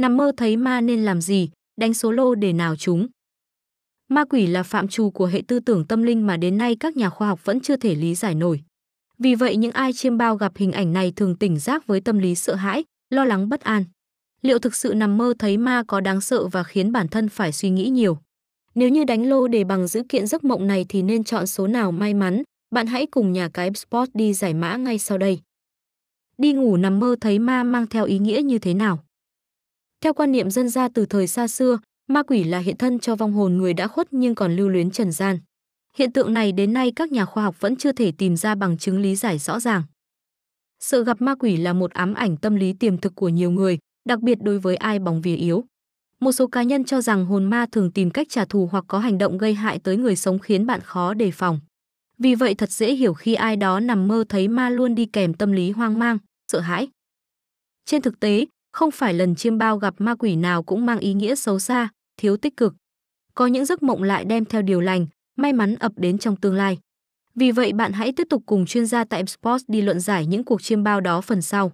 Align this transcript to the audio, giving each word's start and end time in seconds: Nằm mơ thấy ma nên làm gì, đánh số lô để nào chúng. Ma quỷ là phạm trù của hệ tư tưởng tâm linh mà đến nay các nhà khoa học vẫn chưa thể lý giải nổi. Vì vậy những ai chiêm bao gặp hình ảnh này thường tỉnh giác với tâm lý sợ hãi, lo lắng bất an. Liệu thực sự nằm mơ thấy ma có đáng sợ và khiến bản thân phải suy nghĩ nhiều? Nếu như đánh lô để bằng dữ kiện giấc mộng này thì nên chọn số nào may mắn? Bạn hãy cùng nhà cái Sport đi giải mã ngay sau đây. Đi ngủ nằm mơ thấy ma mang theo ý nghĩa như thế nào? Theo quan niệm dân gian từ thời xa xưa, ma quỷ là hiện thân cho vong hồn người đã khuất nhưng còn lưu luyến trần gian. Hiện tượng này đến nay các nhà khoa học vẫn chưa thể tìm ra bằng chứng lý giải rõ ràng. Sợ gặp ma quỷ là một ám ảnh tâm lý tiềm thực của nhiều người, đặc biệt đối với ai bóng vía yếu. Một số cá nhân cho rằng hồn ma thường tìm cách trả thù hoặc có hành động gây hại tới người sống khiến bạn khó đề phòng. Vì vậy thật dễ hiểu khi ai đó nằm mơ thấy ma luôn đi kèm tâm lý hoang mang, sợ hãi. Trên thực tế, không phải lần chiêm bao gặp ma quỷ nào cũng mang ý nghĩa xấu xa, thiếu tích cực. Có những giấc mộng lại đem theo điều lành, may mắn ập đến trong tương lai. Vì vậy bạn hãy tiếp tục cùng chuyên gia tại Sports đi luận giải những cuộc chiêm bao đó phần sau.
Nằm 0.00 0.16
mơ 0.16 0.32
thấy 0.36 0.56
ma 0.56 0.80
nên 0.80 1.04
làm 1.04 1.20
gì, 1.20 1.50
đánh 1.80 1.94
số 1.94 2.12
lô 2.12 2.34
để 2.34 2.52
nào 2.52 2.76
chúng. 2.76 3.08
Ma 4.08 4.24
quỷ 4.24 4.46
là 4.46 4.62
phạm 4.62 4.88
trù 4.88 5.10
của 5.10 5.26
hệ 5.26 5.42
tư 5.48 5.60
tưởng 5.60 5.86
tâm 5.86 6.02
linh 6.02 6.26
mà 6.26 6.36
đến 6.36 6.58
nay 6.58 6.76
các 6.80 6.96
nhà 6.96 7.10
khoa 7.10 7.28
học 7.28 7.44
vẫn 7.44 7.60
chưa 7.60 7.76
thể 7.76 7.94
lý 7.94 8.14
giải 8.14 8.34
nổi. 8.34 8.60
Vì 9.18 9.34
vậy 9.34 9.56
những 9.56 9.70
ai 9.72 9.92
chiêm 9.92 10.18
bao 10.18 10.36
gặp 10.36 10.52
hình 10.56 10.72
ảnh 10.72 10.92
này 10.92 11.12
thường 11.16 11.36
tỉnh 11.36 11.58
giác 11.58 11.86
với 11.86 12.00
tâm 12.00 12.18
lý 12.18 12.34
sợ 12.34 12.54
hãi, 12.54 12.84
lo 13.10 13.24
lắng 13.24 13.48
bất 13.48 13.60
an. 13.60 13.84
Liệu 14.42 14.58
thực 14.58 14.74
sự 14.74 14.94
nằm 14.94 15.18
mơ 15.18 15.34
thấy 15.38 15.56
ma 15.56 15.82
có 15.86 16.00
đáng 16.00 16.20
sợ 16.20 16.46
và 16.46 16.62
khiến 16.62 16.92
bản 16.92 17.08
thân 17.08 17.28
phải 17.28 17.52
suy 17.52 17.70
nghĩ 17.70 17.88
nhiều? 17.88 18.18
Nếu 18.74 18.88
như 18.88 19.04
đánh 19.04 19.28
lô 19.28 19.48
để 19.48 19.64
bằng 19.64 19.86
dữ 19.86 20.02
kiện 20.08 20.26
giấc 20.26 20.44
mộng 20.44 20.66
này 20.66 20.86
thì 20.88 21.02
nên 21.02 21.24
chọn 21.24 21.46
số 21.46 21.66
nào 21.66 21.92
may 21.92 22.14
mắn? 22.14 22.42
Bạn 22.70 22.86
hãy 22.86 23.06
cùng 23.06 23.32
nhà 23.32 23.48
cái 23.48 23.70
Sport 23.74 24.10
đi 24.14 24.34
giải 24.34 24.54
mã 24.54 24.76
ngay 24.76 24.98
sau 24.98 25.18
đây. 25.18 25.40
Đi 26.38 26.52
ngủ 26.52 26.76
nằm 26.76 26.98
mơ 27.00 27.16
thấy 27.20 27.38
ma 27.38 27.62
mang 27.64 27.86
theo 27.86 28.04
ý 28.04 28.18
nghĩa 28.18 28.42
như 28.42 28.58
thế 28.58 28.74
nào? 28.74 29.04
Theo 30.04 30.14
quan 30.14 30.32
niệm 30.32 30.50
dân 30.50 30.68
gian 30.68 30.92
từ 30.92 31.06
thời 31.06 31.26
xa 31.26 31.48
xưa, 31.48 31.78
ma 32.08 32.22
quỷ 32.22 32.44
là 32.44 32.58
hiện 32.58 32.76
thân 32.76 32.98
cho 32.98 33.16
vong 33.16 33.32
hồn 33.32 33.56
người 33.56 33.74
đã 33.74 33.88
khuất 33.88 34.12
nhưng 34.12 34.34
còn 34.34 34.56
lưu 34.56 34.68
luyến 34.68 34.90
trần 34.90 35.12
gian. 35.12 35.38
Hiện 35.96 36.12
tượng 36.12 36.34
này 36.34 36.52
đến 36.52 36.72
nay 36.72 36.92
các 36.96 37.12
nhà 37.12 37.24
khoa 37.24 37.42
học 37.42 37.60
vẫn 37.60 37.76
chưa 37.76 37.92
thể 37.92 38.12
tìm 38.18 38.36
ra 38.36 38.54
bằng 38.54 38.78
chứng 38.78 39.00
lý 39.00 39.16
giải 39.16 39.38
rõ 39.38 39.60
ràng. 39.60 39.82
Sợ 40.80 41.04
gặp 41.04 41.20
ma 41.20 41.34
quỷ 41.34 41.56
là 41.56 41.72
một 41.72 41.90
ám 41.92 42.14
ảnh 42.14 42.36
tâm 42.36 42.54
lý 42.54 42.72
tiềm 42.72 42.98
thực 42.98 43.14
của 43.14 43.28
nhiều 43.28 43.50
người, 43.50 43.78
đặc 44.08 44.20
biệt 44.20 44.38
đối 44.42 44.58
với 44.58 44.76
ai 44.76 44.98
bóng 44.98 45.20
vía 45.20 45.36
yếu. 45.36 45.64
Một 46.20 46.32
số 46.32 46.46
cá 46.46 46.62
nhân 46.62 46.84
cho 46.84 47.00
rằng 47.00 47.26
hồn 47.26 47.44
ma 47.44 47.66
thường 47.72 47.90
tìm 47.90 48.10
cách 48.10 48.26
trả 48.30 48.44
thù 48.44 48.68
hoặc 48.72 48.84
có 48.88 48.98
hành 48.98 49.18
động 49.18 49.38
gây 49.38 49.54
hại 49.54 49.78
tới 49.78 49.96
người 49.96 50.16
sống 50.16 50.38
khiến 50.38 50.66
bạn 50.66 50.80
khó 50.80 51.14
đề 51.14 51.30
phòng. 51.30 51.60
Vì 52.18 52.34
vậy 52.34 52.54
thật 52.54 52.70
dễ 52.70 52.94
hiểu 52.94 53.14
khi 53.14 53.34
ai 53.34 53.56
đó 53.56 53.80
nằm 53.80 54.08
mơ 54.08 54.24
thấy 54.28 54.48
ma 54.48 54.70
luôn 54.70 54.94
đi 54.94 55.06
kèm 55.06 55.34
tâm 55.34 55.52
lý 55.52 55.70
hoang 55.70 55.98
mang, 55.98 56.18
sợ 56.52 56.60
hãi. 56.60 56.88
Trên 57.84 58.02
thực 58.02 58.20
tế, 58.20 58.46
không 58.72 58.90
phải 58.90 59.14
lần 59.14 59.34
chiêm 59.34 59.58
bao 59.58 59.78
gặp 59.78 59.94
ma 59.98 60.14
quỷ 60.14 60.36
nào 60.36 60.62
cũng 60.62 60.86
mang 60.86 60.98
ý 60.98 61.14
nghĩa 61.14 61.34
xấu 61.34 61.58
xa, 61.58 61.88
thiếu 62.16 62.36
tích 62.36 62.56
cực. 62.56 62.74
Có 63.34 63.46
những 63.46 63.64
giấc 63.64 63.82
mộng 63.82 64.02
lại 64.02 64.24
đem 64.24 64.44
theo 64.44 64.62
điều 64.62 64.80
lành, 64.80 65.06
may 65.36 65.52
mắn 65.52 65.74
ập 65.74 65.92
đến 65.96 66.18
trong 66.18 66.36
tương 66.36 66.54
lai. 66.54 66.78
Vì 67.34 67.50
vậy 67.50 67.72
bạn 67.72 67.92
hãy 67.92 68.12
tiếp 68.12 68.26
tục 68.30 68.42
cùng 68.46 68.66
chuyên 68.66 68.86
gia 68.86 69.04
tại 69.04 69.26
Sports 69.26 69.64
đi 69.68 69.82
luận 69.82 70.00
giải 70.00 70.26
những 70.26 70.44
cuộc 70.44 70.62
chiêm 70.62 70.82
bao 70.82 71.00
đó 71.00 71.20
phần 71.20 71.42
sau. 71.42 71.72